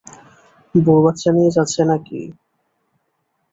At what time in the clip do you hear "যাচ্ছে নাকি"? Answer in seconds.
1.55-2.19